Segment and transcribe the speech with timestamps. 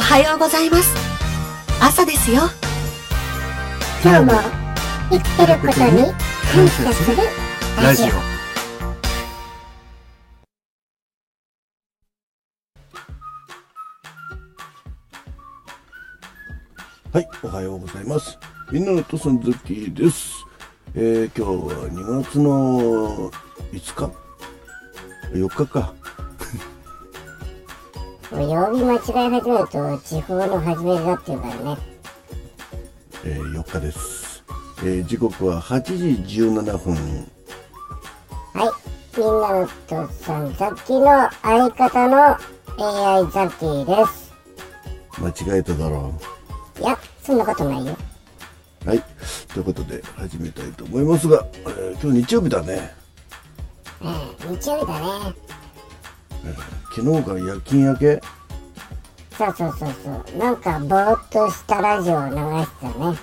[0.00, 0.94] おはようございます。
[1.78, 2.44] 朝ですよ。
[4.02, 4.32] 今日も
[5.10, 6.04] 生きてることに
[6.50, 7.18] 感謝する
[7.76, 8.06] ラジオ
[17.12, 18.38] はい、おはようございます。
[18.72, 20.46] みんなのとさんズッキーです。
[20.94, 23.30] えー、今日は2月の
[23.70, 24.10] 5日
[25.34, 25.99] ?4 日か。
[28.30, 31.78] もう曜日間違い始めると地方の始めだっていうからね
[33.24, 34.42] えー、4日です。
[34.78, 36.94] えー、時刻は8時17分。
[38.54, 44.32] はいみんなのとさんザッキーの相方の AI ザッキーです
[45.20, 46.14] 間違えただろ
[46.80, 47.96] いやそんなことないよ
[48.86, 48.88] う。
[48.88, 49.04] はい。
[49.52, 52.94] ということで始めたいと思いますが、えー今日日曜日だね。
[54.02, 55.34] ええ日曜日だね
[56.94, 58.20] 昨日から夜勤明け？
[59.36, 60.38] そうそうそうそう。
[60.38, 63.04] なんかぼーっとしたラジオを流してたね。
[63.04, 63.16] はい。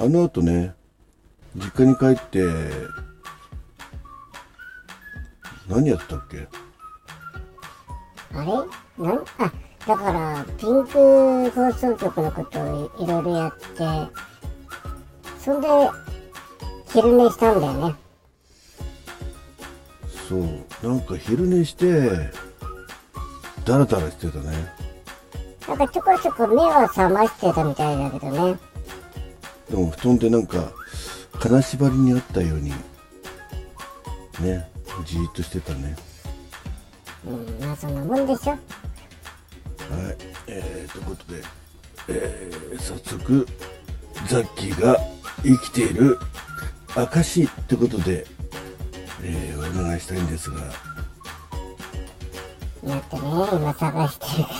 [0.00, 0.74] あの後ね、
[1.54, 2.42] 実家に帰って、
[5.68, 6.48] 何やってたっけ？
[8.34, 8.46] あれ？
[9.06, 9.24] なん？
[9.38, 9.52] あ
[9.86, 13.62] だからピンク放送局のことをいろいろやって
[15.40, 15.68] そんで
[16.86, 17.94] 昼寝したんだよね
[20.32, 20.90] そう。
[20.90, 22.10] なんか昼寝して
[23.66, 24.72] ダラダラしてたね。
[25.68, 28.58] なんかちょこちょこ目は覚ましてたみたいだけどね。
[29.70, 30.72] でも布団でなんか
[31.38, 32.70] 金縛りにあったように
[34.40, 34.68] ね
[35.04, 35.94] じーっとしてたね。
[37.26, 38.52] うんまあそんなもんでしょ。
[38.52, 38.58] はい。
[40.46, 41.42] えー、ということで、
[42.08, 43.46] えー、早速
[44.28, 44.96] ザッキーが
[45.42, 46.18] 生きている
[46.94, 48.26] 証ってことで、
[49.24, 50.60] えー、お願いしたいんですが。
[52.84, 54.50] やってね今探してるか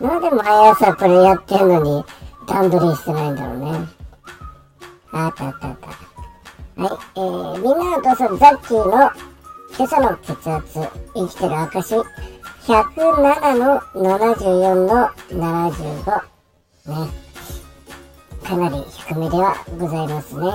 [0.00, 0.08] ら。
[0.08, 2.04] なんで毎朝これやってんのに
[2.46, 3.88] 段取りしてないんだろうね。
[5.12, 5.86] あったあったあった。
[6.82, 6.98] はい。
[7.14, 9.10] えー、みんなの父さんザッキーの
[9.76, 10.78] 今朝の血圧
[11.14, 12.04] 生きてる証
[12.66, 16.36] 107の74の75
[16.86, 17.26] ね。
[18.42, 20.50] かなり低めではございますね。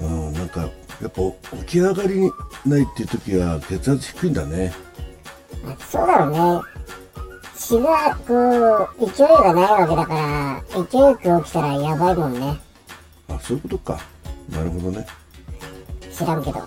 [0.00, 0.68] うんなんか
[1.00, 1.22] やっぱ
[1.58, 2.30] 起き上がり
[2.66, 4.72] ないっていう時は血圧低いんだね。
[5.64, 6.60] まあそうだろうね。
[7.54, 12.60] 血がこう勢いがないわけだから勢いよく起きたらやばいもんね。
[13.28, 14.00] あそういうことか。
[14.50, 15.06] なるほどね。
[16.12, 16.60] 知らんけど。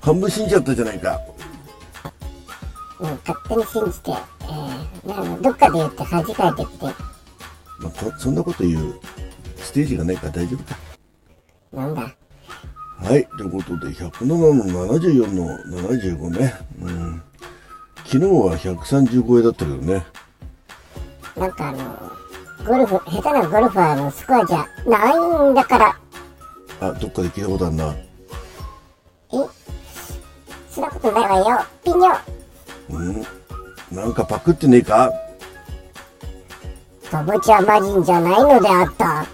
[0.00, 1.20] 半分死んじゃったじゃないか。
[2.98, 6.84] もう勝手に信じて、えー、なんかどっかで言って恥かいてって。
[6.84, 6.92] ま
[7.88, 9.00] あ、こそんなこと言う
[9.56, 10.78] ステージがないから大丈夫か。
[11.72, 12.14] なんだ
[13.02, 14.64] はいということで107の
[14.98, 15.58] 74の
[15.88, 16.54] 75ね。
[16.80, 17.22] うん。
[18.04, 20.04] 昨日は130超えだったけどね。
[21.36, 21.78] なんかあの
[22.64, 25.98] ゴルフ下手なゴルファーのスコアじゃないんだから。
[26.80, 27.92] あどっかで聞いたことあるな。
[27.92, 29.36] え
[30.70, 31.66] そんなことないわよ。
[31.84, 32.18] ピニョ
[32.90, 33.22] うん。
[33.96, 35.10] なんかパクってねえか？
[37.10, 39.26] とぼちゃまじんじゃないのであった。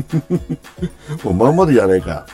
[1.24, 2.26] もうまんまでじゃないか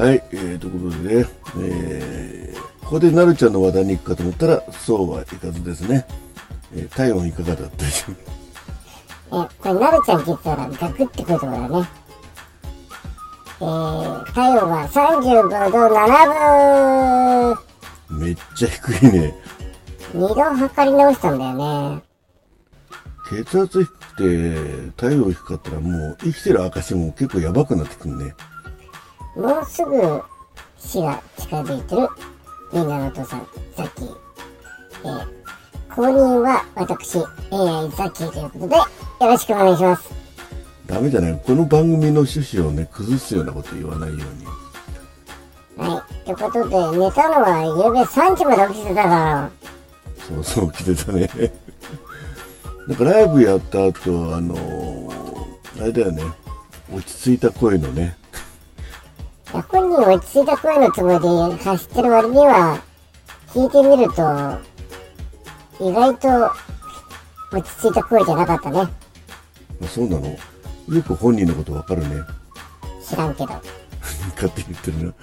[0.00, 1.26] はいえー、ということでね
[1.58, 6.06] えー、ここでなるちゃんの話題に行くかと思ったらそうはいかずですね、
[6.74, 8.16] えー体温いかがだったでしょう？
[9.44, 11.88] え、これ、なるちゃん聞いたらガクってくるところだね。
[13.60, 17.58] えー、体温は35度7
[18.08, 18.20] 分。
[18.20, 19.34] めっちゃ低いね。
[20.14, 22.02] 二度測り直したんだよね。
[23.28, 28.34] 血圧低くて体温低かったらもう生きてる証も結構やばくなってくるね
[29.36, 30.22] もうすぐ
[30.78, 32.08] 死が近づいてる
[32.72, 33.46] みんなのお父さん、
[33.76, 34.16] ザッキー。
[35.04, 37.24] えー、公認は私、AI
[37.96, 38.84] ザッキーということで、よ
[39.20, 40.10] ろしくお願いします。
[40.86, 41.40] ダメじゃない？
[41.44, 44.16] この番組の趣旨をね崩すようなこと言わないよ
[45.78, 46.24] うにはい。
[46.24, 49.50] ということで、寝たのは夕べ3時まで起きてたから、
[50.28, 51.30] そうそう来てたね
[52.88, 56.22] なんかライブやった後あのーあれだよね
[56.92, 58.16] 落ち着いた声のね
[59.52, 62.80] 本人落ち着いた声のつもりで走ってる割には、
[63.48, 66.52] 聞いてみると、意外と
[67.56, 68.80] 落ち着いた声じゃなかったね。
[69.82, 70.28] あそうなの？
[70.28, 72.22] よく本人のことわかるね
[73.04, 73.52] 知らんけど。
[74.34, 75.14] 勝手に言ってる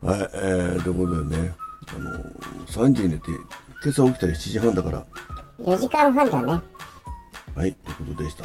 [0.00, 1.52] なはいえー、ということでね
[1.94, 3.30] あのー3時に寝て
[3.84, 5.04] 今朝起きたら7時半だから
[5.60, 6.60] 4時間半だね。
[7.54, 8.44] はい、ということでした。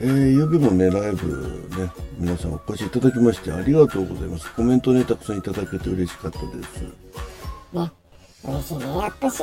[0.00, 4.52] えー、予備もね、ライブね、皆さんお越しいただきましてありがとうございます。
[4.54, 6.82] コメントね、たくさんいただけて嬉しかったです。
[7.72, 7.90] ね。
[8.44, 8.98] 嬉しいね。
[8.98, 9.42] やっぱし、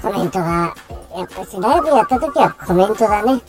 [0.00, 0.74] コメントが、
[1.14, 3.36] やっぱしライブやった時はコメントだね。
[3.36, 3.42] で、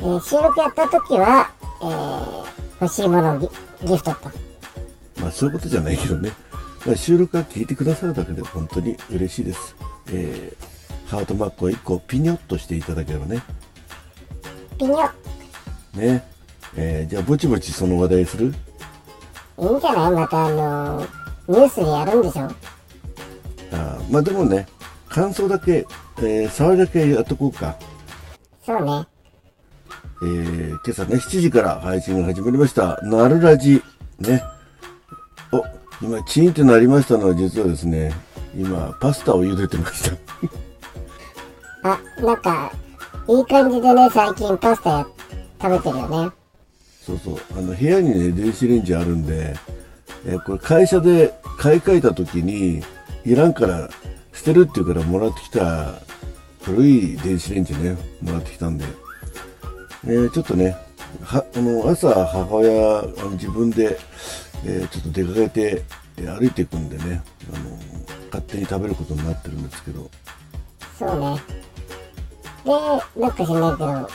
[0.00, 1.50] えー収録やった時は、
[1.82, 2.50] えー
[2.80, 3.48] 欲しいものをギ
[3.86, 4.30] ギフトと。
[5.20, 6.32] まあそういうことじゃないけどね。
[6.86, 9.76] まあ収録が聞いてくださるだけで本当に嬉しいです。
[10.08, 13.42] えー、ハートマークを1個ピニョッとしていただければね。
[14.86, 16.24] ね。
[16.76, 18.54] えー、じゃあぼちぼちその話題する？
[19.58, 20.10] いいんじゃない？
[20.12, 21.08] またあのー
[21.48, 22.44] ニュースでやるんでしょ？
[22.44, 24.66] あーまあでもね、
[25.08, 25.84] 感想だけ、
[26.18, 27.76] えー、触りだけやっとこうか。
[28.64, 29.06] そうね。
[30.22, 33.00] えー、今朝ね、7時から配信が始まりました。
[33.02, 33.82] なるラジ。
[34.18, 34.42] ね。
[35.50, 35.64] お、
[36.04, 38.12] 今、チーンってなりましたのは実はですね、
[38.54, 40.16] 今、パスタを茹でてました。
[41.82, 42.70] あ、なんか、
[43.28, 45.06] いい感じでね、最近パスタや
[45.60, 46.30] 食べてるよね。
[47.04, 47.36] そうそう。
[47.56, 49.54] あの、部屋にね、電子レンジあるんで、
[50.26, 52.82] えーこれ会社で買い替えた時に、
[53.24, 53.88] いらんから
[54.32, 55.94] 捨てるっていうからもらってきた
[56.62, 58.84] 古い電子レンジね、もらってきたんで、
[60.04, 60.76] えーちょっとね、
[61.22, 63.98] は、あの、朝母親、あの自分で、
[64.64, 65.82] えーちょっと出かけて、
[66.18, 67.22] えー歩いていくんでね、
[67.54, 67.70] あの、
[68.26, 70.10] 勝手に食べることになってるんですけど、
[70.98, 71.36] そうね。
[72.64, 74.10] で、なんか知んないけど、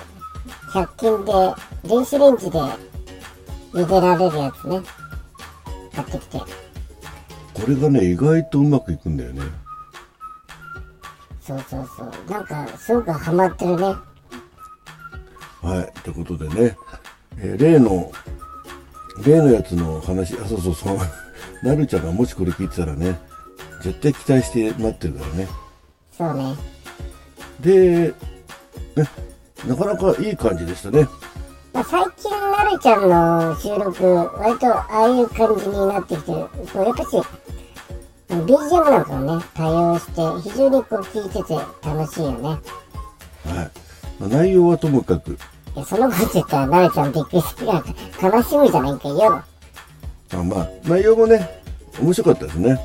[0.72, 2.60] 100均で、電子レンジで
[3.74, 4.82] 茹でられるやつね。
[5.94, 6.40] 買ってきて。
[6.40, 6.48] こ
[7.68, 9.42] れがね、意外とうまくいくんだよね。
[11.42, 12.32] そうそうそう。
[12.32, 13.84] なんか、すごくハマってるね。
[15.62, 16.02] はい。
[16.02, 16.76] ということでね、
[17.38, 18.12] えー例の、
[19.26, 20.98] 例のやつの話、あ、そうそうそう、
[21.64, 23.20] なるちゃんがもしこれ聞いてたらね、
[23.82, 25.48] 絶対期待して待ってるからね。
[26.18, 26.56] そうね。
[27.60, 28.14] で、
[28.96, 29.10] ね、
[29.68, 31.08] なかなかいい感じでしたね。
[31.74, 34.06] まあ、最近、なるちゃんの収録、
[34.40, 36.48] 割とああいう感じになってきてる。
[36.72, 37.10] こうやっぱし、
[38.30, 41.54] BGM なんかをね、対応して、非常にこう聞いてて
[41.84, 42.48] 楽しいよね。
[42.48, 42.60] はい。
[44.20, 45.38] まあ、内容はともかく、
[45.86, 47.84] そのこと言ったら、なるちゃんびっくりするか
[48.22, 49.44] ら、悲しむじゃないかよ。
[50.34, 51.62] あまあ、内容もね、
[52.00, 52.80] 面白かったですね。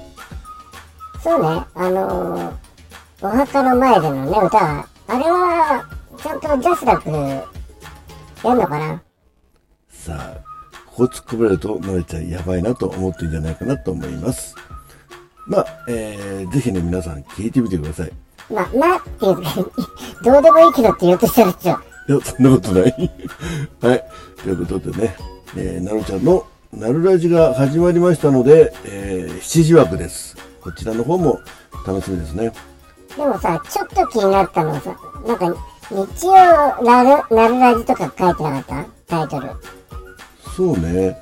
[1.23, 2.53] そうね、あのー、
[3.23, 7.11] お墓の前でのね、歌は、あれは、ちゃんとジャスラック、
[8.49, 9.03] やんのかな？
[9.89, 10.41] さあ、
[10.87, 14.55] ここ突っ込まれると、なるちゃんやばいなと思ってるんじゃないかなと思います。
[15.47, 18.13] まあ、えー、ぜひね、皆さん聞いてみてください。
[18.51, 19.55] ま、まっていうか、
[20.23, 21.79] どうでもいいけどって言おうとしたらちょ、
[22.09, 23.11] いや、そんなことない。
[23.81, 24.05] はい。
[24.43, 25.17] ということでね、
[25.57, 30.37] えー、なるちゃんのなるラジが始まりましたので、えー、7時枠です。
[30.61, 31.41] こちらの方も
[31.87, 32.53] 楽しみですね。
[33.17, 34.97] でもさ、ちょっと気になったのはさ、
[35.27, 35.53] なんか、
[35.91, 39.17] 日曜なる、なるラジとか書いてなかった？
[39.19, 39.49] タイトル。
[40.57, 41.19] そうね。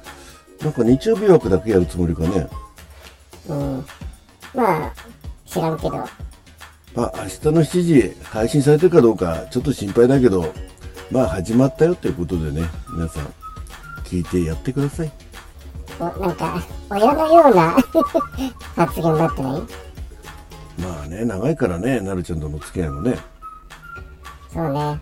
[0.61, 2.49] なんか日曜日枠だけやるつもりかね。
[3.49, 3.87] うん。
[4.55, 4.93] まあ、
[5.47, 5.97] 知らんけど。
[6.95, 10.53] まあ、明日の7時配信されてるかどうかちょっと心配だけど、
[11.11, 13.27] まあ始まったよということでね、皆さん
[14.05, 15.13] 聞いてやってください。
[16.01, 17.77] お、なんか、親のような
[18.77, 19.63] 発言になってない？
[20.83, 23.17] まあね、長いからね、なるちゃんとの付き合いもね。
[24.59, 24.79] そうね。
[24.81, 25.01] は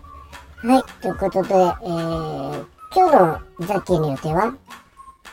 [0.77, 4.53] い、ということで、えー、今日のザッキーの予定は？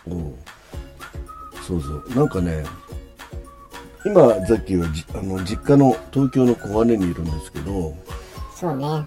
[0.06, 0.34] うん
[1.62, 2.04] そうそう。
[2.14, 2.64] なんかね、
[4.06, 7.94] 今、ザッキーはじあの実家の東京の小金にいるんですけど、
[8.54, 9.06] そうね。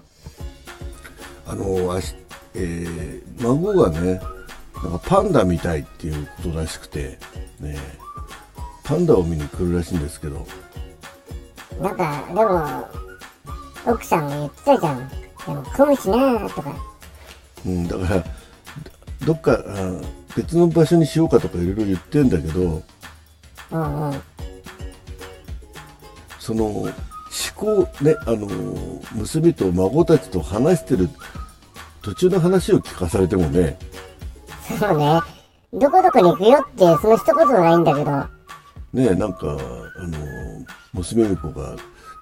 [1.48, 2.14] あの、あし
[2.54, 4.20] えー孫がね、
[4.84, 7.18] なんかパンダ見たいっていうことらしくて、
[7.58, 7.76] ね、
[8.84, 10.46] パンダを見に来るらしいんですけど、
[11.80, 13.07] なんか、でも、
[13.88, 15.08] 奥さんが言ってたじゃん。
[15.08, 15.14] で
[15.46, 16.76] も、混むしなーとか。
[17.66, 18.24] うん、だから、
[19.24, 20.00] どっかあ
[20.36, 22.82] 別の場所にしようかとかいろいろ言ってんだけど、
[23.72, 24.22] うんうん。
[26.38, 26.92] その思
[27.54, 28.46] 考ねあの
[29.12, 31.10] 娘と孫たちと話してる
[32.00, 33.78] 途中の話を聞かされてもね
[34.78, 35.20] そうね。
[35.72, 38.10] どこどこに行くよって、その一言もないんだけど。
[38.92, 40.16] ねなんかあの
[40.94, 41.76] 娘婿が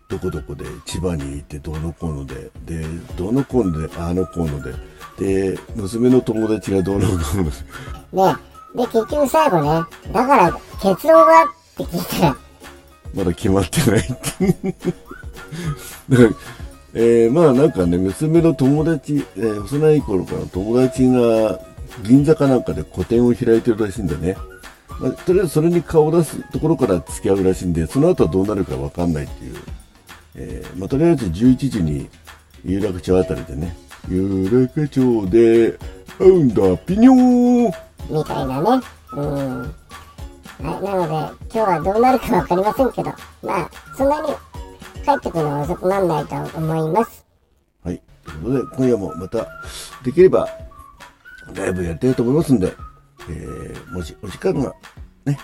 [0.09, 2.87] どこどこで千葉に行ってどうのこうのでで
[3.17, 4.73] どうのこうのでああのこうので
[5.19, 8.37] で娘の友達がどうのこうのでね。
[8.77, 9.85] で、結局最後ね。
[10.13, 11.45] だから、結論は？
[11.45, 12.37] って聞いたら、
[13.15, 14.55] まだ決まってないって
[16.09, 16.31] だから
[16.95, 21.61] えーまあなんかね娘の友達、えー幼い頃からの友達が
[22.03, 24.37] 銀座かなんかで個展を開いてるらしいんでね、
[25.01, 29.57] まあ、とりあえずそれに顔を出すところから付き合うらしいんでその後はどうなるかわかんないっていう、
[30.37, 32.09] えーまあ、とりあえず11時に
[32.65, 33.77] 有楽町あたりでね
[34.09, 35.79] 有楽町で
[36.19, 38.87] 会うんだピニョーみたいなね。
[39.13, 39.63] うん。
[39.63, 39.69] は
[40.59, 43.11] い、なので、今日はどうなるかわかりませんけど、
[43.43, 44.29] まあ、そんなに
[45.05, 47.27] 帰ってくるのは遅くならないと思います。
[47.85, 48.03] はい。
[48.25, 49.47] ということで、今夜もまた、
[50.05, 50.49] できれば、
[51.55, 52.73] ライブやりたいと思いますんで、
[53.29, 54.73] えー、もしお時間が、
[55.25, 55.39] ね、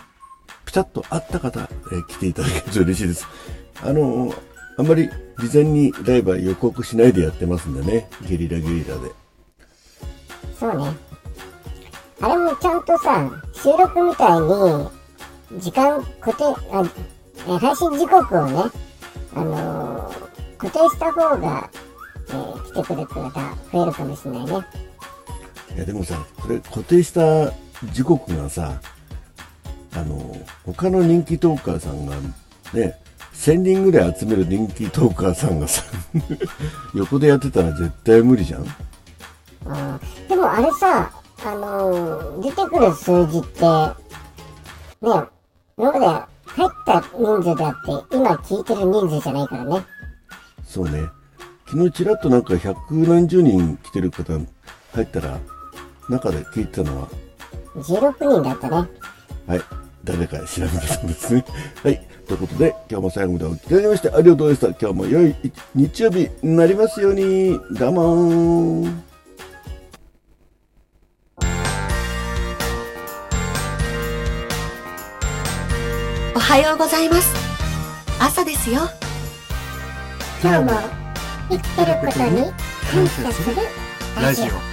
[0.64, 3.26] ピタッとあった方、えー来ていただけると嬉しいです。
[3.82, 9.10] あのーあんまり事前にライブは予告しないでやってますんでね、ゲリラゲリラで。
[10.58, 10.92] そうね。
[12.20, 16.84] あれもちゃんとさ、収録みたいに、時間固定、あ
[17.48, 18.62] え配信時刻をね、
[19.34, 20.22] あのー
[20.58, 21.70] 固定した方が、
[22.28, 23.30] えー来てくれる方
[23.72, 24.66] 増えるかもしれないね。
[25.76, 27.52] いやでもさ、これ固定した
[27.92, 28.80] 時刻がさ、
[29.94, 32.14] あの、他の人気トーカーさんが
[32.72, 32.96] ね、
[33.42, 35.82] 1000人ぐらい集める人気トーカーさんがさ、
[36.94, 38.64] 横でやってたら絶対無理じゃん？
[39.66, 41.10] あーでもあれさ、
[41.44, 45.24] あのー出てくる数字って、ね、
[45.76, 46.06] 今まで
[46.46, 47.74] 入った人数であっ
[48.08, 49.84] て、今聞いてる人数じゃないからね。
[50.64, 51.02] そうね。
[51.66, 55.40] 昨日ちらっとなんか百何十人来てる方入ったら、
[56.08, 57.08] 中で聞いてたのは、
[57.74, 58.88] 16人だったね。
[59.48, 59.60] はい。
[60.04, 61.44] 誰か調べたそうですね。
[61.82, 62.08] はい。
[62.26, 64.86] ということで、今日も最後までお聞きいただきましてありがとうございました。
[64.86, 65.34] 今日も良い
[65.74, 67.58] 日曜日になりますように。
[67.72, 68.94] どうもー。
[76.34, 77.34] おはようございます。
[78.20, 78.82] 朝ですよ。
[80.42, 80.70] 今日も
[81.50, 82.52] 生きてることに
[82.90, 83.56] 感謝する
[84.20, 84.71] ラジオ。